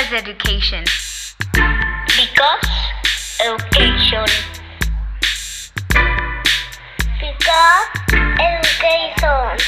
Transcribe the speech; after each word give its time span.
Because 0.00 0.22
education. 0.22 0.84
Because 2.16 2.68
education. 3.44 4.24
Because 7.20 7.86
education. 8.40 9.58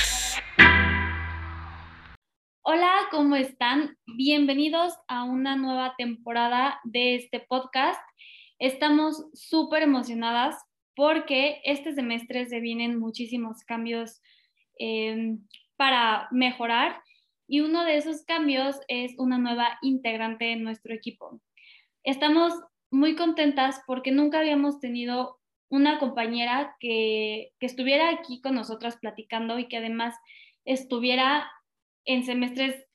Hola, 2.63 2.93
¿cómo 3.11 3.37
están? 3.37 3.99
Bienvenidos 4.07 4.95
a 5.07 5.25
una 5.25 5.57
nueva 5.57 5.95
temporada 5.99 6.81
de 6.85 7.17
este 7.17 7.41
podcast. 7.41 8.01
Estamos 8.59 9.27
súper 9.35 9.83
emocionadas 9.83 10.57
porque 10.97 11.61
este 11.65 11.93
semestre 11.93 12.47
se 12.47 12.61
vienen 12.61 12.99
muchísimos 12.99 13.59
cambios 13.67 14.23
eh, 14.79 15.37
para 15.77 16.29
mejorar 16.31 17.03
y 17.47 17.61
uno 17.61 17.85
de 17.85 17.97
esos 17.97 18.25
cambios 18.25 18.81
es 18.89 19.15
una 19.19 19.39
nueva 19.39 19.79
integrante 19.83 20.53
en 20.53 20.63
nuestro 20.63 20.95
equipo. 20.95 21.41
Estamos 22.05 22.55
muy 22.91 23.17
contentas 23.17 23.81
porque 23.87 24.13
nunca 24.13 24.41
habíamos 24.41 24.81
tenido 24.81 25.39
una 25.73 25.99
compañera 25.99 26.77
que, 26.81 27.53
estuviera 27.61 28.11
aquí 28.11 28.43
con 28.43 28.55
nosotras 28.55 28.99
platicando 28.99 29.59
y 29.59 29.69
que 29.69 29.79
además 29.79 30.15
estuviera 30.67 31.51
en 32.05 32.25
semestres 32.25 32.87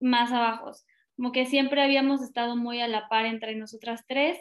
más 0.00 0.30
abajos. 0.30 0.84
Como 1.16 1.32
que 1.32 1.46
siempre 1.46 1.82
habíamos 1.82 2.22
estado 2.22 2.54
muy 2.54 2.80
a 2.80 2.88
la 2.88 3.08
par 3.08 3.24
entre 3.24 3.56
nosotras 3.56 4.04
tres, 4.06 4.38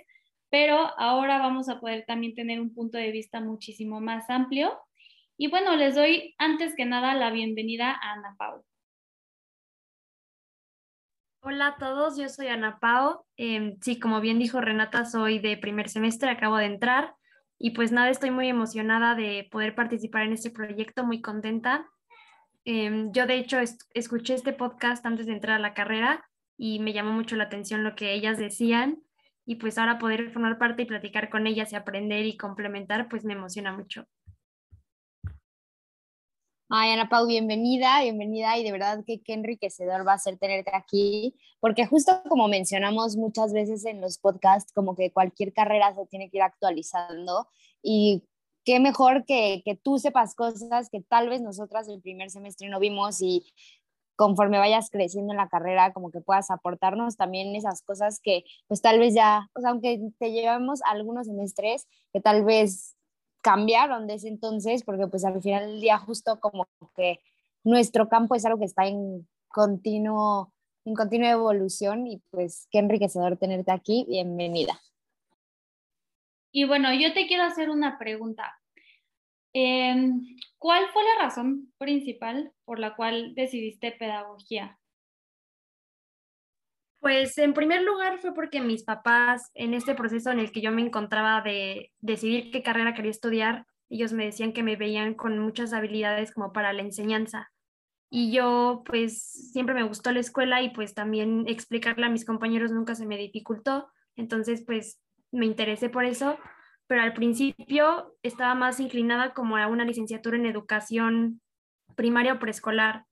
pero 0.50 0.92
ahora 1.00 1.38
vamos 1.38 1.70
a 1.70 1.80
poder 1.80 2.04
también 2.06 2.36
tener 2.36 2.60
un 2.60 2.74
punto 2.74 2.98
de 2.98 3.12
vista 3.12 3.40
muchísimo 3.40 4.02
más 4.02 4.30
amplio. 4.30 4.78
Y 5.38 5.48
bueno, 5.48 5.76
les 5.78 5.96
doy 5.96 6.36
antes 6.38 6.76
que 6.76 6.86
nada 6.86 7.14
la 7.14 7.32
bienvenida 7.32 7.92
a 7.92 8.14
Ana 8.14 8.36
Pau. 8.38 8.66
Hola 11.42 11.68
a 11.68 11.78
todos, 11.78 12.18
yo 12.18 12.28
soy 12.30 12.48
Ana 12.48 12.80
Pau. 12.80 13.26
Eh, 13.38 13.78
sí, 13.82 14.00
como 14.00 14.20
bien 14.22 14.40
dijo 14.40 14.60
Renata, 14.60 15.06
soy 15.06 15.40
de 15.40 15.56
primer 15.58 15.88
semestre, 15.90 16.30
acabo 16.30 16.58
de 16.58 16.66
entrar 16.66 17.16
y 17.60 17.72
pues 17.72 17.92
nada, 17.92 18.10
estoy 18.10 18.32
muy 18.32 18.50
emocionada 18.50 19.16
de 19.16 19.48
poder 19.52 19.74
participar 19.76 20.24
en 20.24 20.34
este 20.34 20.52
proyecto, 20.52 21.06
muy 21.06 21.22
contenta. 21.22 21.88
Eh, 22.66 23.08
yo 23.12 23.26
de 23.28 23.36
hecho 23.36 23.60
es, 23.60 23.78
escuché 23.94 24.34
este 24.34 24.54
podcast 24.54 25.06
antes 25.06 25.26
de 25.26 25.34
entrar 25.34 25.56
a 25.56 25.62
la 25.62 25.74
carrera 25.74 26.28
y 26.58 26.80
me 26.80 26.94
llamó 26.94 27.12
mucho 27.14 27.36
la 27.36 27.46
atención 27.46 27.84
lo 27.84 27.96
que 27.96 28.14
ellas 28.14 28.38
decían 28.38 29.00
y 29.46 29.56
pues 29.56 29.78
ahora 29.78 30.00
poder 30.00 30.32
formar 30.32 30.58
parte 30.58 30.82
y 30.82 30.86
platicar 30.86 31.30
con 31.30 31.48
ellas 31.48 31.72
y 31.72 31.76
aprender 31.76 32.26
y 32.26 32.36
complementar, 32.36 33.08
pues 33.08 33.24
me 33.24 33.34
emociona 33.34 33.72
mucho. 33.72 34.06
Ay, 36.70 36.92
Ana 36.92 37.08
Pau, 37.08 37.26
bienvenida, 37.26 38.02
bienvenida 38.02 38.58
y 38.58 38.64
de 38.66 38.74
verdad 38.74 39.02
que 39.06 39.22
qué 39.22 39.32
enriquecedor 39.34 40.06
va 40.06 40.14
a 40.14 40.18
ser 40.18 40.38
tenerte 40.38 40.72
aquí, 40.74 41.34
porque 41.62 41.86
justo 41.86 42.22
como 42.28 42.50
mencionamos 42.50 43.16
muchas 43.16 43.54
veces 43.54 43.86
en 43.86 44.02
los 44.02 44.18
podcasts, 44.18 44.74
como 44.74 44.94
que 44.94 45.14
cualquier 45.14 45.54
carrera 45.54 45.96
se 45.96 46.06
tiene 46.08 46.30
que 46.30 46.38
ir 46.40 46.44
actualizando 46.44 47.48
y 47.82 48.26
qué 48.66 48.82
mejor 48.82 49.24
que, 49.26 49.62
que 49.64 49.76
tú 49.76 49.98
sepas 49.98 50.36
cosas 50.36 50.90
que 50.90 51.00
tal 51.02 51.30
vez 51.30 51.42
nosotras 51.42 51.88
el 51.88 52.02
primer 52.02 52.32
semestre 52.32 52.68
no 52.68 52.82
vimos 52.82 53.22
y 53.22 53.46
conforme 54.18 54.58
vayas 54.58 54.90
creciendo 54.90 55.32
en 55.32 55.38
la 55.38 55.48
carrera, 55.48 55.94
como 55.94 56.12
que 56.12 56.20
puedas 56.20 56.52
aportarnos 56.52 57.16
también 57.16 57.56
esas 57.56 57.82
cosas 57.82 58.20
que 58.22 58.44
pues 58.68 58.82
tal 58.82 59.00
vez 59.00 59.14
ya, 59.14 59.50
o 59.54 59.62
sea, 59.62 59.70
aunque 59.70 60.02
te 60.20 60.34
llevamos 60.34 60.82
algunos 60.84 61.28
semestres, 61.28 61.88
que 62.12 62.20
tal 62.20 62.44
vez 62.44 62.97
cambiaron 63.48 64.08
desde 64.08 64.28
entonces, 64.28 64.84
porque 64.84 65.08
pues 65.08 65.24
al 65.24 65.42
final 65.42 65.68
del 65.68 65.80
día 65.80 65.98
justo 65.98 66.38
como 66.42 66.68
que 66.98 67.22
nuestro 67.64 68.10
campo 68.10 68.36
es 68.36 68.46
algo 68.46 68.60
que 68.60 68.66
está 68.66 68.88
en 68.88 69.26
continuo, 69.48 70.52
en 70.84 70.94
continua 70.96 71.30
evolución 71.30 72.08
y 72.08 72.18
pues 72.30 72.68
qué 72.72 72.80
enriquecedor 72.80 73.38
tenerte 73.38 73.72
aquí, 73.72 74.06
bienvenida. 74.10 74.78
Y 76.52 76.66
bueno, 76.66 76.94
yo 76.94 77.14
te 77.14 77.26
quiero 77.26 77.44
hacer 77.44 77.70
una 77.70 77.98
pregunta. 77.98 78.54
Eh, 79.54 79.96
¿Cuál 80.58 80.84
fue 80.92 81.04
la 81.04 81.24
razón 81.24 81.72
principal 81.78 82.52
por 82.66 82.80
la 82.80 82.98
cual 82.98 83.34
decidiste 83.34 83.94
pedagogía? 83.94 84.78
Pues 87.00 87.38
en 87.38 87.54
primer 87.54 87.84
lugar 87.84 88.18
fue 88.18 88.34
porque 88.34 88.60
mis 88.60 88.84
papás, 88.84 89.52
en 89.54 89.74
este 89.74 89.94
proceso 89.94 90.32
en 90.32 90.40
el 90.40 90.52
que 90.52 90.62
yo 90.62 90.72
me 90.72 90.82
encontraba 90.82 91.42
de 91.42 91.92
decidir 92.00 92.52
qué 92.52 92.64
carrera 92.64 92.94
quería 92.94 93.12
estudiar, 93.12 93.66
ellos 93.90 94.14
me 94.14 94.26
decían 94.26 94.52
que 94.52 94.64
me 94.64 94.76
veían 94.76 95.14
con 95.14 95.38
muchas 95.40 95.74
habilidades 95.74 96.34
como 96.34 96.52
para 96.52 96.74
la 96.74 96.82
enseñanza. 96.82 97.52
Y 98.10 98.32
yo 98.32 98.84
pues 98.86 99.52
siempre 99.52 99.76
me 99.76 99.84
gustó 99.84 100.12
la 100.12 100.20
escuela 100.20 100.62
y 100.62 100.70
pues 100.70 100.94
también 100.94 101.46
explicarle 101.48 102.06
a 102.06 102.10
mis 102.10 102.26
compañeros 102.26 102.72
nunca 102.72 102.96
se 102.96 103.06
me 103.06 103.18
dificultó. 103.18 103.90
Entonces 104.16 104.64
pues 104.66 105.00
me 105.32 105.46
interesé 105.46 105.90
por 105.90 106.06
eso, 106.06 106.38
pero 106.88 107.02
al 107.02 107.14
principio 107.14 108.16
estaba 108.24 108.56
más 108.56 108.80
inclinada 108.80 109.34
como 109.34 109.58
a 109.58 109.68
una 109.68 109.86
licenciatura 109.86 110.38
en 110.38 110.46
educación 110.46 111.42
primaria 111.96 112.34
o 112.34 112.40
preescolar 112.40 113.06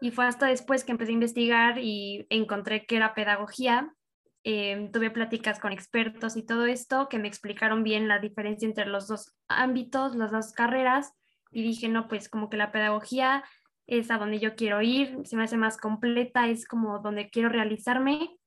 y 0.00 0.10
fue 0.10 0.26
hasta 0.26 0.46
después 0.46 0.84
que 0.84 0.92
empecé 0.92 1.10
a 1.10 1.14
investigar 1.14 1.78
y 1.78 2.26
encontré 2.30 2.86
que 2.86 2.96
era 2.96 3.14
pedagogía. 3.14 3.94
Eh, 4.42 4.88
tuve 4.92 5.10
pláticas 5.10 5.58
con 5.58 5.72
expertos 5.72 6.36
y 6.36 6.42
todo 6.42 6.64
esto 6.64 7.08
que 7.10 7.18
me 7.18 7.28
explicaron 7.28 7.84
bien 7.84 8.08
la 8.08 8.18
diferencia 8.18 8.66
entre 8.66 8.86
los 8.86 9.06
dos 9.06 9.34
ámbitos, 9.48 10.16
las 10.16 10.30
dos 10.30 10.52
carreras. 10.52 11.12
Y 11.50 11.62
dije, 11.62 11.88
no, 11.88 12.08
pues 12.08 12.28
como 12.28 12.48
que 12.48 12.56
la 12.56 12.72
pedagogía 12.72 13.44
es 13.86 14.10
a 14.10 14.18
donde 14.18 14.38
yo 14.38 14.54
quiero 14.54 14.80
ir, 14.80 15.18
se 15.24 15.36
me 15.36 15.42
hace 15.42 15.56
más 15.56 15.76
completa, 15.76 16.48
es 16.48 16.66
como 16.66 17.00
donde 17.00 17.28
quiero 17.28 17.48
realizarme. 17.50 18.38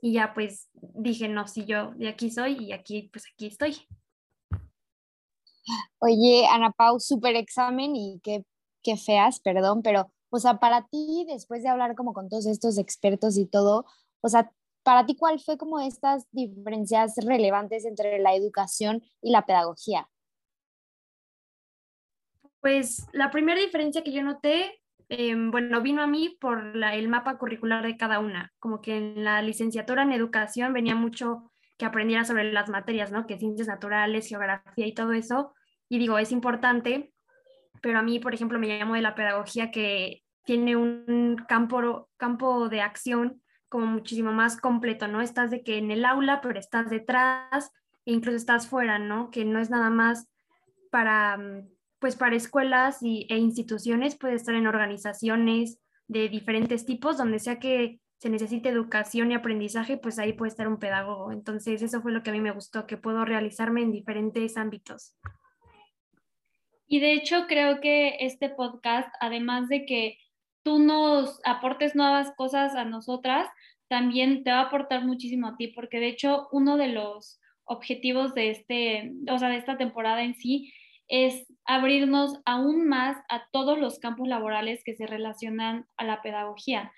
Y 0.00 0.12
ya 0.12 0.34
pues 0.34 0.68
dije, 0.72 1.28
no, 1.28 1.48
si 1.48 1.64
yo 1.64 1.92
de 1.96 2.08
aquí 2.08 2.30
soy 2.30 2.56
y 2.58 2.72
aquí, 2.72 3.08
pues 3.12 3.24
aquí 3.32 3.46
estoy. 3.46 3.76
Oye, 5.98 6.46
Ana 6.52 6.70
Pau, 6.70 7.00
súper 7.00 7.34
examen 7.34 7.96
y 7.96 8.20
qué, 8.22 8.44
qué 8.82 8.96
feas, 8.98 9.40
perdón, 9.40 9.82
pero 9.82 10.12
o 10.34 10.38
sea, 10.40 10.58
para 10.58 10.86
ti, 10.88 11.24
después 11.28 11.62
de 11.62 11.68
hablar 11.68 11.94
como 11.94 12.12
con 12.12 12.28
todos 12.28 12.46
estos 12.46 12.76
expertos 12.76 13.38
y 13.38 13.46
todo, 13.46 13.86
o 14.20 14.28
sea, 14.28 14.50
para 14.82 15.06
ti, 15.06 15.16
¿cuál 15.16 15.38
fue 15.38 15.56
como 15.56 15.78
estas 15.78 16.26
diferencias 16.32 17.14
relevantes 17.24 17.84
entre 17.84 18.18
la 18.18 18.34
educación 18.34 19.02
y 19.22 19.30
la 19.30 19.46
pedagogía? 19.46 20.08
Pues 22.60 23.06
la 23.12 23.30
primera 23.30 23.60
diferencia 23.60 24.02
que 24.02 24.12
yo 24.12 24.24
noté, 24.24 24.82
eh, 25.08 25.36
bueno, 25.36 25.80
vino 25.80 26.02
a 26.02 26.08
mí 26.08 26.36
por 26.40 26.74
la, 26.74 26.96
el 26.96 27.08
mapa 27.08 27.38
curricular 27.38 27.84
de 27.84 27.96
cada 27.96 28.18
una, 28.18 28.52
como 28.58 28.80
que 28.80 28.96
en 28.96 29.22
la 29.22 29.40
licenciatura 29.40 30.02
en 30.02 30.12
educación 30.12 30.72
venía 30.72 30.96
mucho 30.96 31.52
que 31.78 31.84
aprendiera 31.84 32.24
sobre 32.24 32.52
las 32.52 32.68
materias, 32.68 33.12
¿no? 33.12 33.26
Que 33.26 33.38
ciencias 33.38 33.68
naturales, 33.68 34.28
geografía 34.28 34.86
y 34.86 34.94
todo 34.94 35.12
eso. 35.12 35.54
Y 35.88 35.98
digo, 35.98 36.18
es 36.18 36.32
importante, 36.32 37.12
pero 37.82 38.00
a 38.00 38.02
mí, 38.02 38.18
por 38.18 38.34
ejemplo, 38.34 38.58
me 38.58 38.66
llamo 38.66 38.94
de 38.94 39.02
la 39.02 39.14
pedagogía 39.14 39.70
que 39.70 40.23
tiene 40.44 40.76
un 40.76 41.36
campo, 41.48 42.08
campo 42.16 42.68
de 42.68 42.80
acción 42.80 43.42
como 43.68 43.86
muchísimo 43.86 44.32
más 44.32 44.56
completo, 44.56 45.08
¿no? 45.08 45.20
Estás 45.20 45.50
de 45.50 45.64
que 45.64 45.78
en 45.78 45.90
el 45.90 46.04
aula, 46.04 46.40
pero 46.40 46.58
estás 46.58 46.90
detrás 46.90 47.72
e 48.04 48.12
incluso 48.12 48.36
estás 48.36 48.68
fuera, 48.68 48.98
¿no? 48.98 49.30
Que 49.30 49.44
no 49.44 49.58
es 49.58 49.70
nada 49.70 49.90
más 49.90 50.28
para, 50.90 51.36
mm, 51.36 51.68
pues 51.98 52.14
para 52.14 52.36
escuelas 52.36 53.02
y, 53.02 53.26
e 53.30 53.36
instituciones, 53.36 54.16
puede 54.16 54.34
estar 54.34 54.54
en 54.54 54.66
organizaciones 54.66 55.80
de 56.06 56.28
diferentes 56.28 56.86
tipos, 56.86 57.16
donde 57.16 57.38
sea 57.38 57.58
que 57.58 57.98
se 58.18 58.30
necesite 58.30 58.68
educación 58.68 59.32
y 59.32 59.34
aprendizaje, 59.34 59.96
pues 59.96 60.18
ahí 60.18 60.34
puede 60.34 60.50
estar 60.50 60.68
un 60.68 60.78
pedagogo. 60.78 61.32
Entonces, 61.32 61.82
eso 61.82 62.00
fue 62.00 62.12
lo 62.12 62.22
que 62.22 62.30
a 62.30 62.32
mí 62.32 62.40
me 62.40 62.52
gustó, 62.52 62.86
que 62.86 62.96
puedo 62.96 63.24
realizarme 63.24 63.82
en 63.82 63.90
diferentes 63.90 64.56
ámbitos. 64.56 65.16
Y 66.86 67.00
de 67.00 67.12
hecho, 67.14 67.46
creo 67.48 67.80
que 67.80 68.18
este 68.20 68.50
podcast, 68.50 69.12
además 69.20 69.68
de 69.68 69.84
que 69.84 70.18
tú 70.64 70.78
nos 70.78 71.40
aportes 71.44 71.94
nuevas 71.94 72.32
cosas 72.36 72.74
a 72.74 72.84
nosotras, 72.84 73.48
también 73.88 74.42
te 74.42 74.50
va 74.50 74.60
a 74.60 74.62
aportar 74.62 75.04
muchísimo 75.04 75.48
a 75.48 75.56
ti, 75.56 75.68
porque 75.68 76.00
de 76.00 76.08
hecho 76.08 76.48
uno 76.50 76.76
de 76.76 76.88
los 76.88 77.40
objetivos 77.64 78.34
de 78.34 78.50
este, 78.50 79.12
o 79.30 79.38
sea, 79.38 79.48
de 79.48 79.56
esta 79.56 79.76
temporada 79.76 80.22
en 80.22 80.34
sí 80.34 80.72
es 81.06 81.46
abrirnos 81.64 82.40
aún 82.46 82.88
más 82.88 83.16
a 83.28 83.46
todos 83.52 83.78
los 83.78 83.98
campos 83.98 84.26
laborales 84.26 84.82
que 84.84 84.94
se 84.94 85.06
relacionan 85.06 85.86
a 85.96 86.04
la 86.04 86.22
pedagogía. 86.22 86.92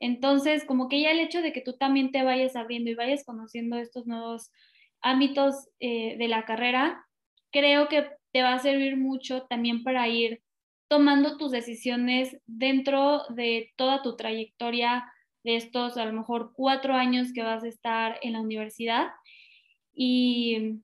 Entonces, 0.00 0.64
como 0.64 0.88
que 0.88 1.00
ya 1.00 1.12
el 1.12 1.20
hecho 1.20 1.42
de 1.42 1.52
que 1.52 1.60
tú 1.60 1.74
también 1.74 2.10
te 2.10 2.24
vayas 2.24 2.56
abriendo 2.56 2.90
y 2.90 2.94
vayas 2.94 3.24
conociendo 3.24 3.76
estos 3.76 4.06
nuevos 4.06 4.50
ámbitos 5.00 5.68
eh, 5.78 6.16
de 6.18 6.28
la 6.28 6.44
carrera, 6.44 7.04
creo 7.52 7.88
que 7.88 8.08
te 8.32 8.42
va 8.42 8.54
a 8.54 8.58
servir 8.58 8.96
mucho 8.96 9.42
también 9.42 9.84
para 9.84 10.08
ir 10.08 10.42
tomando 10.92 11.38
tus 11.38 11.50
decisiones 11.50 12.36
dentro 12.44 13.22
de 13.30 13.72
toda 13.76 14.02
tu 14.02 14.14
trayectoria 14.14 15.10
de 15.42 15.56
estos 15.56 15.96
a 15.96 16.04
lo 16.04 16.12
mejor 16.12 16.52
cuatro 16.54 16.92
años 16.92 17.32
que 17.32 17.42
vas 17.42 17.64
a 17.64 17.68
estar 17.68 18.18
en 18.20 18.34
la 18.34 18.42
universidad. 18.42 19.06
Y, 19.94 20.82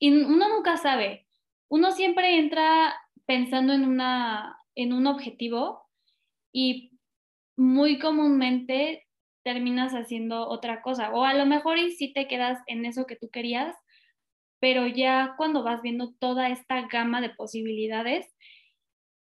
y 0.00 0.10
uno 0.10 0.48
nunca 0.48 0.76
sabe, 0.76 1.28
uno 1.68 1.92
siempre 1.92 2.36
entra 2.36 2.96
pensando 3.24 3.72
en, 3.72 3.84
una, 3.84 4.58
en 4.74 4.92
un 4.92 5.06
objetivo 5.06 5.88
y 6.52 6.90
muy 7.56 8.00
comúnmente 8.00 9.06
terminas 9.44 9.92
haciendo 9.92 10.48
otra 10.48 10.82
cosa. 10.82 11.12
O 11.12 11.22
a 11.22 11.34
lo 11.34 11.46
mejor 11.46 11.78
y 11.78 11.92
sí 11.92 12.12
te 12.12 12.26
quedas 12.26 12.58
en 12.66 12.86
eso 12.86 13.06
que 13.06 13.14
tú 13.14 13.30
querías, 13.30 13.76
pero 14.58 14.88
ya 14.88 15.34
cuando 15.36 15.62
vas 15.62 15.80
viendo 15.80 16.12
toda 16.14 16.48
esta 16.48 16.88
gama 16.88 17.20
de 17.20 17.30
posibilidades, 17.30 18.26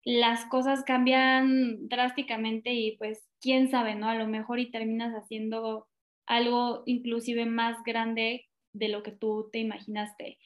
las 0.04 0.46
cosas 0.46 0.84
cambian 0.84 1.88
drásticamente 1.88 2.74
y 2.74 2.98
pues 2.98 3.28
quién 3.42 3.70
sabe, 3.70 3.96
¿no? 3.96 4.10
A 4.10 4.16
lo 4.16 4.28
mejor 4.28 4.60
y 4.60 4.72
terminas 4.72 5.14
haciendo 5.14 5.88
algo 6.26 6.84
inclusive 6.86 7.46
más 7.46 7.84
grande 7.84 8.48
de 8.74 8.88
lo 8.88 9.04
que 9.04 9.12
tú 9.12 9.50
te 9.52 9.60
imaginaste. 9.60 10.38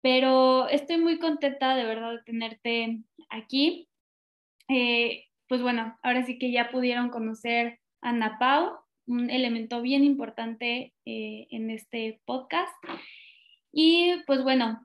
Pero 0.00 0.68
estoy 0.68 0.98
muy 0.98 1.18
contenta 1.18 1.74
de 1.76 1.84
verdad 1.84 2.12
de 2.12 2.22
tenerte 2.24 3.02
aquí. 3.28 3.88
Eh, 4.68 5.24
pues 5.48 5.62
bueno, 5.62 5.96
ahora 6.02 6.24
sí 6.24 6.38
que 6.38 6.50
ya 6.50 6.70
pudieron 6.70 7.10
conocer 7.10 7.80
a 8.02 8.10
Ana 8.10 8.38
Pau, 8.38 8.78
un 9.06 9.30
elemento 9.30 9.82
bien 9.82 10.04
importante 10.04 10.92
eh, 11.04 11.46
en 11.50 11.70
este 11.70 12.20
podcast. 12.24 12.74
Y 13.72 14.14
pues 14.26 14.42
bueno, 14.42 14.80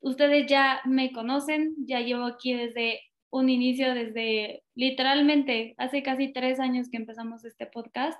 ustedes 0.00 0.46
ya 0.46 0.80
me 0.84 1.12
conocen, 1.12 1.74
ya 1.86 2.00
llevo 2.00 2.24
aquí 2.24 2.54
desde 2.54 3.00
un 3.30 3.48
inicio, 3.48 3.94
desde 3.94 4.62
literalmente 4.74 5.74
hace 5.78 6.02
casi 6.02 6.32
tres 6.32 6.60
años 6.60 6.88
que 6.90 6.96
empezamos 6.96 7.44
este 7.44 7.66
podcast. 7.66 8.18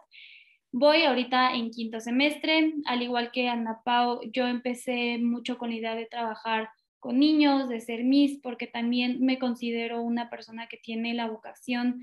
Voy 0.73 1.03
ahorita 1.05 1.55
en 1.55 1.70
quinto 1.70 2.00
semestre, 2.00 2.75
al 2.87 3.03
igual 3.03 3.31
que 3.31 3.49
Ana 3.49 3.81
Pau, 3.85 4.20
yo 4.32 4.47
empecé 4.47 5.19
mucho 5.19 5.58
con 5.58 5.70
la 5.70 5.76
idea 5.76 5.94
de 5.94 6.06
trabajar 6.06 6.69
con 6.99 7.19
niños, 7.19 7.69
de 7.69 7.81
ser 7.81 8.05
Miss, 8.05 8.41
porque 8.43 8.67
también 8.67 9.20
me 9.20 9.38
considero 9.38 10.03
una 10.03 10.29
persona 10.29 10.67
que 10.67 10.76
tiene 10.76 11.14
la 11.14 11.29
vocación 11.29 12.02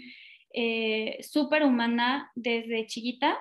eh, 0.53 1.17
súper 1.21 1.63
humana 1.63 2.31
desde 2.35 2.85
chiquita 2.85 3.37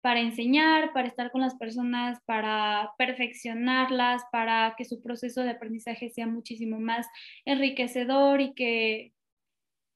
para 0.00 0.20
enseñar, 0.20 0.92
para 0.92 1.08
estar 1.08 1.30
con 1.30 1.40
las 1.40 1.56
personas, 1.56 2.18
para 2.24 2.92
perfeccionarlas, 2.96 4.22
para 4.32 4.74
que 4.76 4.84
su 4.84 5.02
proceso 5.02 5.42
de 5.42 5.50
aprendizaje 5.50 6.10
sea 6.10 6.26
muchísimo 6.26 6.80
más 6.80 7.06
enriquecedor 7.44 8.40
y 8.40 8.54
que, 8.54 9.12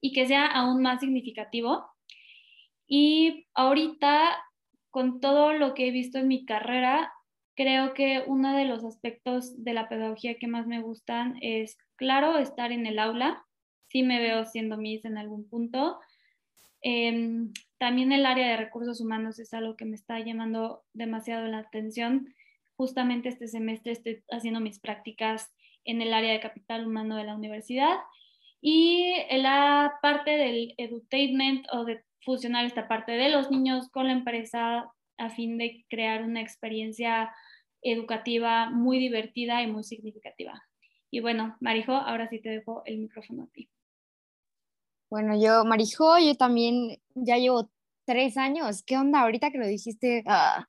y 0.01 0.13
que 0.13 0.27
sea 0.27 0.47
aún 0.47 0.83
más 0.83 1.01
significativo. 1.01 1.87
Y 2.87 3.47
ahorita, 3.55 4.37
con 4.91 5.21
todo 5.21 5.53
lo 5.55 5.75
que 5.75 5.89
he 5.89 5.91
visto 5.91 6.19
en 6.19 6.29
mi 6.29 6.45
carrera, 6.45 7.13
creo 7.57 7.95
que 7.95 8.23
uno 8.27 8.55
de 8.57 8.67
los 8.67 8.85
aspectos 8.85 9.63
de 9.63 9.73
la 9.73 9.89
pedagogía 9.89 10.37
que 10.39 10.49
más 10.49 10.67
me 10.67 10.83
gustan 10.83 11.39
es, 11.41 11.79
claro, 11.97 12.39
estar 12.39 12.73
en 12.73 12.87
el 12.87 12.99
aula. 12.99 13.45
Sí 13.89 14.03
me 14.03 14.21
veo 14.21 14.45
siendo 14.45 14.77
Miss 14.77 15.05
en 15.05 15.17
algún 15.17 15.49
punto. 15.49 15.99
Em, 16.83 17.53
también 17.79 18.13
el 18.13 18.27
área 18.27 18.49
de 18.49 18.57
recursos 18.57 19.01
humanos 19.01 19.39
es 19.39 19.53
algo 19.55 19.77
que 19.77 19.85
me 19.85 19.97
está 19.97 20.19
llamando 20.21 20.83
demasiado 20.93 21.47
la 21.47 21.59
atención. 21.59 22.35
Justamente 22.77 23.29
este 23.29 23.49
semestre 23.49 23.93
estoy 23.93 24.23
haciendo 24.31 24.61
mis 24.61 24.81
prácticas 24.81 25.53
en 25.85 26.01
el 26.01 26.15
área 26.15 26.33
de 26.33 26.41
capital 26.41 26.87
humano 26.87 27.17
de 27.17 27.25
la 27.25 27.37
universidad 27.37 27.97
y 28.61 29.13
en 29.29 29.43
la 29.43 29.95
parte 30.01 30.31
del 30.33 30.75
edutainment 30.79 31.67
o 31.73 31.85
de 31.85 32.03
fusionar 32.23 32.65
esta 32.65 32.89
parte 32.89 33.13
de 33.13 33.29
los 33.29 33.51
niños 33.51 33.91
con 33.91 34.07
la 34.07 34.15
empresa 34.15 34.91
a 35.19 35.31
fin 35.31 35.59
de 35.59 35.85
crear 35.89 36.25
una 36.25 36.41
experiencia 36.41 37.33
educativa 37.83 38.71
muy 38.71 38.99
divertida 38.99 39.63
y 39.63 39.67
muy 39.67 39.85
significativa. 39.85 40.63
Y 41.11 41.21
bueno, 41.21 41.57
Marijo, 41.61 41.93
ahora 41.93 42.29
sí 42.29 42.41
te 42.41 42.49
dejo 42.49 42.83
el 42.87 42.99
micrófono 42.99 43.45
a 43.45 43.47
ti. 43.53 43.69
Bueno, 45.15 45.41
yo, 45.41 45.65
Marijo, 45.65 46.19
yo 46.19 46.35
también 46.35 47.01
ya 47.15 47.37
llevo 47.37 47.71
tres 48.05 48.37
años. 48.37 48.83
¿Qué 48.83 48.99
onda? 48.99 49.21
Ahorita 49.21 49.53
que 49.53 49.59
lo 49.59 49.67
dijiste, 49.69 50.25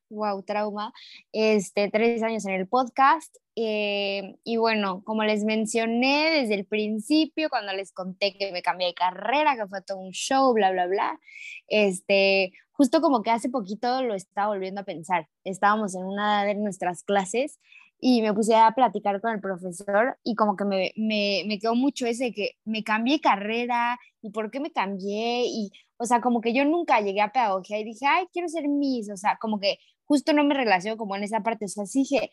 wow, 0.08 0.38
ah, 0.38 0.42
trauma. 0.46 0.92
Este, 1.32 1.90
tres 1.90 2.22
años 2.22 2.46
en 2.46 2.54
el 2.54 2.68
podcast. 2.68 3.34
Eh, 3.56 4.36
y 4.44 4.56
bueno, 4.56 5.02
como 5.02 5.24
les 5.24 5.42
mencioné 5.42 6.30
desde 6.30 6.54
el 6.54 6.64
principio, 6.64 7.50
cuando 7.50 7.72
les 7.72 7.90
conté 7.90 8.38
que 8.38 8.52
me 8.52 8.62
cambié 8.62 8.86
de 8.86 8.94
carrera, 8.94 9.56
que 9.56 9.66
fue 9.66 9.82
todo 9.82 9.98
un 9.98 10.12
show, 10.12 10.52
bla, 10.54 10.70
bla, 10.70 10.86
bla, 10.86 11.18
este, 11.66 12.52
justo 12.70 13.00
como 13.00 13.24
que 13.24 13.32
hace 13.32 13.48
poquito 13.48 14.04
lo 14.04 14.14
estaba 14.14 14.54
volviendo 14.54 14.82
a 14.82 14.84
pensar. 14.84 15.26
Estábamos 15.42 15.96
en 15.96 16.04
una 16.04 16.44
de 16.44 16.54
nuestras 16.54 17.02
clases 17.02 17.58
y 17.98 18.22
me 18.22 18.34
puse 18.34 18.54
a 18.54 18.72
platicar 18.72 19.20
con 19.20 19.32
el 19.32 19.40
profesor 19.40 20.18
y 20.22 20.34
como 20.34 20.56
que 20.56 20.64
me, 20.64 20.92
me, 20.96 21.44
me 21.46 21.58
quedó 21.58 21.74
mucho 21.74 22.06
ese 22.06 22.32
que 22.32 22.52
me 22.64 22.84
cambié 22.84 23.20
carrera 23.20 23.98
y 24.20 24.30
por 24.30 24.50
qué 24.50 24.60
me 24.60 24.72
cambié 24.72 25.46
y, 25.46 25.70
o 25.96 26.04
sea, 26.04 26.20
como 26.20 26.40
que 26.40 26.52
yo 26.52 26.64
nunca 26.64 27.00
llegué 27.00 27.20
a 27.20 27.32
pedagogía 27.32 27.78
y 27.78 27.84
dije, 27.84 28.06
ay, 28.06 28.26
quiero 28.32 28.48
ser 28.48 28.68
Miss, 28.68 29.10
o 29.10 29.16
sea, 29.16 29.38
como 29.40 29.58
que 29.58 29.78
justo 30.04 30.32
no 30.32 30.44
me 30.44 30.54
relaciono 30.54 30.96
como 30.96 31.16
en 31.16 31.24
esa 31.24 31.42
parte, 31.42 31.64
o 31.64 31.68
sea, 31.68 31.86
sí 31.86 32.00
dije, 32.00 32.30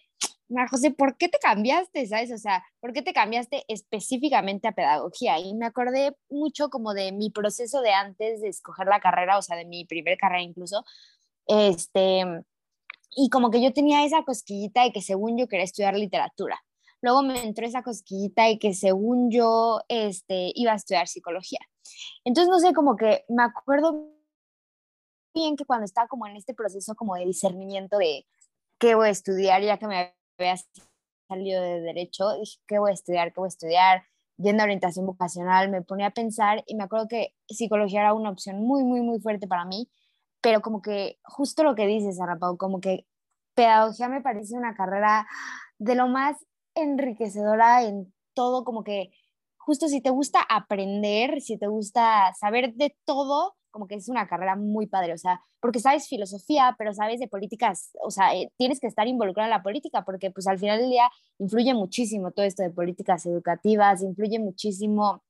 María 0.49 0.69
José, 0.69 0.91
¿por 0.91 1.17
qué 1.17 1.29
te 1.29 1.39
cambiaste, 1.39 2.05
sabes? 2.05 2.31
O 2.31 2.37
sea, 2.37 2.63
¿por 2.79 2.93
qué 2.93 3.01
te 3.01 3.13
cambiaste 3.13 3.63
específicamente 3.67 4.67
a 4.67 4.73
pedagogía? 4.73 5.39
Y 5.39 5.53
me 5.55 5.65
acordé 5.65 6.15
mucho 6.29 6.69
como 6.69 6.93
de 6.93 7.11
mi 7.11 7.31
proceso 7.31 7.81
de 7.81 7.91
antes 7.91 8.41
de 8.41 8.49
escoger 8.49 8.87
la 8.87 8.99
carrera, 8.99 9.37
o 9.37 9.41
sea, 9.41 9.55
de 9.57 9.65
mi 9.65 9.85
primer 9.85 10.17
carrera 10.17 10.43
incluso, 10.43 10.83
este, 11.47 12.43
y 13.15 13.29
como 13.29 13.49
que 13.49 13.61
yo 13.61 13.73
tenía 13.73 14.05
esa 14.05 14.23
cosquillita 14.23 14.83
de 14.83 14.91
que 14.91 15.01
según 15.01 15.37
yo 15.37 15.47
quería 15.47 15.65
estudiar 15.65 15.95
literatura. 15.95 16.59
Luego 17.01 17.21
me 17.21 17.43
entró 17.43 17.65
esa 17.65 17.83
cosquillita 17.83 18.45
de 18.45 18.57
que 18.59 18.73
según 18.73 19.29
yo 19.29 19.81
este, 19.89 20.51
iba 20.55 20.71
a 20.71 20.75
estudiar 20.75 21.07
psicología. 21.07 21.59
Entonces, 22.23 22.49
no 22.49 22.59
sé, 22.59 22.73
como 22.73 22.95
que 22.95 23.25
me 23.27 23.43
acuerdo 23.43 24.09
bien 25.33 25.57
que 25.57 25.65
cuando 25.65 25.85
estaba 25.85 26.07
como 26.07 26.27
en 26.27 26.37
este 26.37 26.53
proceso 26.53 26.95
como 26.95 27.15
de 27.15 27.25
discernimiento 27.25 27.97
de 27.97 28.25
qué 28.77 28.95
voy 28.95 29.07
a 29.07 29.11
estudiar, 29.11 29.61
ya 29.61 29.77
que 29.77 29.87
me 29.87 30.13
había 30.37 30.55
salido 31.27 31.61
de 31.61 31.81
derecho, 31.81 32.37
dije, 32.39 32.59
¿qué 32.67 32.79
voy 32.79 32.91
a 32.91 32.93
estudiar? 32.93 33.33
¿Qué 33.33 33.39
voy 33.39 33.47
a 33.47 33.49
estudiar? 33.49 34.03
Yendo 34.37 34.63
a 34.63 34.65
orientación 34.65 35.05
vocacional, 35.05 35.69
me 35.69 35.81
ponía 35.81 36.07
a 36.07 36.11
pensar 36.11 36.63
y 36.67 36.75
me 36.75 36.83
acuerdo 36.83 37.07
que 37.07 37.33
psicología 37.47 38.01
era 38.01 38.13
una 38.13 38.29
opción 38.29 38.61
muy, 38.61 38.83
muy, 38.83 39.01
muy 39.01 39.19
fuerte 39.19 39.47
para 39.47 39.65
mí 39.65 39.89
pero 40.43 40.61
como 40.61 40.81
que 40.81 41.19
justo 41.23 41.63
lo 41.63 41.73
que 41.73 41.87
dices, 41.87 42.19
Ana 42.19 42.37
como 42.57 42.81
que 42.81 43.07
pedagogía 43.55 44.09
me 44.09 44.21
parece 44.21 44.57
una 44.57 44.75
carrera 44.75 45.25
de 45.79 45.95
lo 45.95 46.09
más 46.09 46.35
enriquecedora 46.75 47.83
en 47.83 48.13
todo, 48.33 48.65
como 48.65 48.83
que 48.83 49.11
justo 49.55 49.87
si 49.87 50.01
te 50.01 50.09
gusta 50.09 50.41
aprender, 50.41 51.39
si 51.39 51.57
te 51.57 51.67
gusta 51.67 52.33
saber 52.37 52.73
de 52.73 52.93
todo, 53.05 53.55
como 53.71 53.87
que 53.87 53.95
es 53.95 54.09
una 54.09 54.27
carrera 54.27 54.57
muy 54.57 54.85
padre, 54.85 55.13
o 55.13 55.17
sea, 55.17 55.41
porque 55.61 55.79
sabes 55.79 56.09
filosofía, 56.09 56.75
pero 56.77 56.93
sabes 56.93 57.21
de 57.21 57.29
políticas, 57.29 57.91
o 58.03 58.11
sea, 58.11 58.35
eh, 58.35 58.51
tienes 58.57 58.81
que 58.81 58.87
estar 58.87 59.07
involucrada 59.07 59.47
en 59.47 59.57
la 59.57 59.63
política, 59.63 60.03
porque 60.03 60.29
pues 60.29 60.45
al 60.47 60.59
final 60.59 60.79
del 60.79 60.89
día 60.89 61.09
influye 61.39 61.73
muchísimo 61.73 62.31
todo 62.31 62.45
esto 62.45 62.63
de 62.63 62.69
políticas 62.69 63.25
educativas, 63.25 64.03
influye 64.03 64.39
muchísimo, 64.39 65.23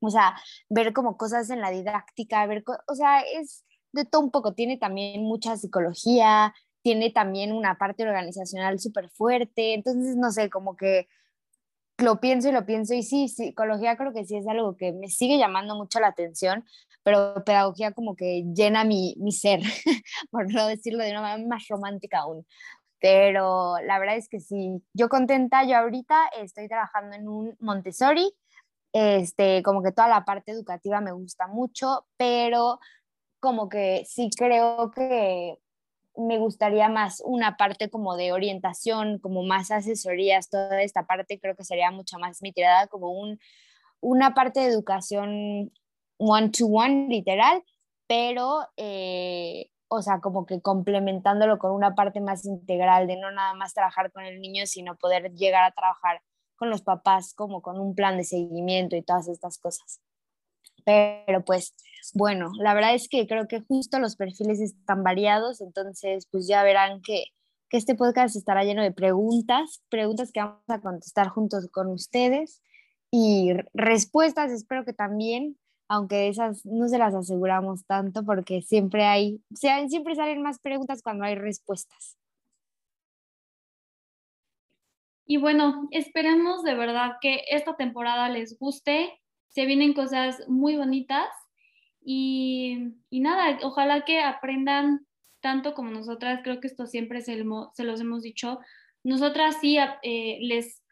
o 0.00 0.10
sea, 0.10 0.36
ver 0.68 0.92
como 0.92 1.16
cosas 1.16 1.48
en 1.48 1.62
la 1.62 1.70
didáctica, 1.70 2.44
ver, 2.46 2.62
o 2.86 2.94
sea, 2.94 3.20
es 3.20 3.64
de 3.92 4.04
todo 4.04 4.22
un 4.22 4.30
poco, 4.30 4.54
tiene 4.54 4.76
también 4.76 5.22
mucha 5.22 5.56
psicología, 5.56 6.54
tiene 6.82 7.10
también 7.10 7.52
una 7.52 7.78
parte 7.78 8.04
organizacional 8.04 8.78
súper 8.78 9.10
fuerte, 9.10 9.74
entonces 9.74 10.16
no 10.16 10.30
sé, 10.30 10.50
como 10.50 10.76
que 10.76 11.08
lo 11.98 12.20
pienso 12.20 12.48
y 12.48 12.52
lo 12.52 12.64
pienso 12.64 12.94
y 12.94 13.02
sí, 13.02 13.28
psicología 13.28 13.96
creo 13.96 14.12
que 14.12 14.24
sí 14.24 14.36
es 14.36 14.48
algo 14.48 14.76
que 14.76 14.92
me 14.92 15.08
sigue 15.08 15.38
llamando 15.38 15.76
mucho 15.76 16.00
la 16.00 16.08
atención, 16.08 16.64
pero 17.02 17.44
pedagogía 17.44 17.92
como 17.92 18.16
que 18.16 18.44
llena 18.54 18.84
mi, 18.84 19.14
mi 19.18 19.32
ser, 19.32 19.60
por 20.30 20.52
no 20.52 20.66
decirlo 20.66 21.04
de 21.04 21.10
una 21.10 21.22
manera 21.22 21.48
más 21.48 21.66
romántica 21.68 22.20
aún. 22.20 22.46
Pero 23.00 23.76
la 23.86 23.98
verdad 23.98 24.16
es 24.16 24.28
que 24.28 24.40
sí, 24.40 24.82
yo 24.92 25.08
contenta, 25.08 25.64
yo 25.64 25.76
ahorita 25.78 26.30
estoy 26.40 26.68
trabajando 26.68 27.16
en 27.16 27.28
un 27.28 27.56
Montessori, 27.58 28.30
este, 28.92 29.62
como 29.62 29.82
que 29.82 29.92
toda 29.92 30.08
la 30.08 30.24
parte 30.24 30.52
educativa 30.52 31.00
me 31.00 31.12
gusta 31.12 31.46
mucho, 31.46 32.06
pero 32.16 32.78
como 33.40 33.68
que 33.68 34.04
sí 34.06 34.30
creo 34.36 34.90
que 34.90 35.58
me 36.16 36.38
gustaría 36.38 36.88
más 36.88 37.22
una 37.24 37.56
parte 37.56 37.88
como 37.88 38.16
de 38.16 38.32
orientación, 38.32 39.18
como 39.18 39.42
más 39.42 39.70
asesorías, 39.70 40.50
toda 40.50 40.82
esta 40.82 41.06
parte 41.06 41.40
creo 41.40 41.56
que 41.56 41.64
sería 41.64 41.90
mucho 41.90 42.18
más 42.18 42.42
mi 42.42 42.52
tirada, 42.52 42.86
como 42.88 43.10
un, 43.10 43.38
una 44.00 44.34
parte 44.34 44.60
de 44.60 44.66
educación 44.66 45.72
one-to-one, 46.18 47.06
literal, 47.08 47.64
pero, 48.06 48.66
eh, 48.76 49.70
o 49.88 50.02
sea, 50.02 50.20
como 50.20 50.46
que 50.46 50.60
complementándolo 50.60 51.58
con 51.58 51.72
una 51.72 51.94
parte 51.94 52.20
más 52.20 52.44
integral 52.44 53.06
de 53.06 53.16
no 53.16 53.30
nada 53.30 53.54
más 53.54 53.72
trabajar 53.72 54.12
con 54.12 54.24
el 54.24 54.40
niño, 54.40 54.66
sino 54.66 54.96
poder 54.96 55.32
llegar 55.32 55.64
a 55.64 55.72
trabajar 55.72 56.22
con 56.56 56.70
los 56.70 56.82
papás 56.82 57.32
como 57.34 57.62
con 57.62 57.80
un 57.80 57.94
plan 57.94 58.18
de 58.18 58.24
seguimiento 58.24 58.94
y 58.96 59.02
todas 59.02 59.28
estas 59.28 59.58
cosas. 59.58 60.00
Pero 60.84 61.44
pues 61.44 61.74
bueno, 62.14 62.50
la 62.58 62.74
verdad 62.74 62.94
es 62.94 63.08
que 63.08 63.26
creo 63.26 63.48
que 63.48 63.60
justo 63.60 63.98
los 63.98 64.16
perfiles 64.16 64.60
están 64.60 65.02
variados, 65.02 65.60
entonces 65.60 66.26
pues 66.30 66.46
ya 66.46 66.62
verán 66.62 67.02
que, 67.02 67.24
que 67.68 67.76
este 67.76 67.94
podcast 67.94 68.36
estará 68.36 68.64
lleno 68.64 68.82
de 68.82 68.92
preguntas, 68.92 69.82
preguntas 69.88 70.32
que 70.32 70.40
vamos 70.40 70.62
a 70.68 70.80
contestar 70.80 71.28
juntos 71.28 71.68
con 71.70 71.88
ustedes 71.88 72.62
y 73.10 73.52
respuestas, 73.74 74.50
espero 74.50 74.84
que 74.84 74.92
también 74.92 75.56
aunque 75.90 76.28
esas 76.28 76.64
no 76.64 76.86
se 76.86 76.98
las 76.98 77.16
aseguramos 77.16 77.84
tanto 77.84 78.24
porque 78.24 78.62
siempre 78.62 79.06
hay, 79.06 79.42
siempre 79.52 80.14
salen 80.14 80.40
más 80.40 80.60
preguntas 80.60 81.02
cuando 81.02 81.24
hay 81.24 81.34
respuestas. 81.34 82.16
Y 85.26 85.38
bueno, 85.38 85.88
esperemos 85.90 86.62
de 86.62 86.76
verdad 86.76 87.16
que 87.20 87.42
esta 87.50 87.76
temporada 87.76 88.28
les 88.28 88.56
guste. 88.56 89.20
Se 89.48 89.66
vienen 89.66 89.92
cosas 89.92 90.48
muy 90.48 90.76
bonitas 90.76 91.26
y, 92.02 92.94
nada, 93.10 93.58
ojalá 93.62 94.04
que 94.04 94.20
aprendan 94.20 95.06
tanto 95.40 95.74
como 95.74 95.90
nosotras. 95.90 96.40
Creo 96.42 96.60
que 96.60 96.66
esto 96.66 96.86
siempre 96.86 97.20
se, 97.20 97.42
se 97.74 97.84
los 97.84 98.00
hemos 98.00 98.22
dicho. 98.22 98.60
Nosotras 99.02 99.56
sí 99.60 99.78
eh, 100.02 100.38
les 100.40 100.82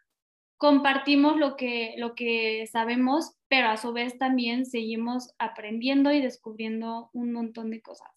compartimos 0.56 1.36
lo 1.36 1.56
que, 1.56 1.94
lo 1.98 2.14
que 2.14 2.66
sabemos, 2.70 3.36
pero 3.48 3.68
a 3.68 3.76
su 3.76 3.92
vez 3.92 4.18
también 4.18 4.66
seguimos 4.66 5.34
aprendiendo 5.38 6.12
y 6.12 6.20
descubriendo 6.20 7.10
un 7.12 7.32
montón 7.32 7.70
de 7.70 7.80
cosas. 7.80 8.10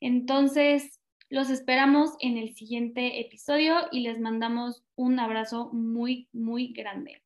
Entonces, 0.00 1.00
los 1.30 1.48
esperamos 1.48 2.10
en 2.20 2.36
el 2.36 2.54
siguiente 2.54 3.20
episodio 3.20 3.76
y 3.90 4.00
les 4.00 4.18
mandamos 4.20 4.84
un 4.96 5.18
abrazo 5.18 5.70
muy, 5.72 6.28
muy 6.32 6.72
grande. 6.72 7.22